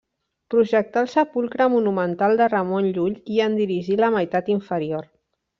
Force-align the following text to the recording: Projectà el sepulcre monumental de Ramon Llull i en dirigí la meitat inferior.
Projectà 0.53 1.03
el 1.05 1.09
sepulcre 1.15 1.67
monumental 1.75 2.35
de 2.41 2.49
Ramon 2.55 2.89
Llull 2.97 3.21
i 3.37 3.41
en 3.49 3.61
dirigí 3.63 4.03
la 4.03 4.13
meitat 4.17 4.55
inferior. 4.59 5.11